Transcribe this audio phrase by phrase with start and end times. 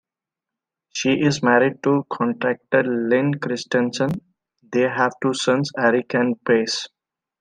[0.89, 4.09] She is married to contractor Len Kristensen;
[4.63, 6.87] they have two sons, Eric and Bryce.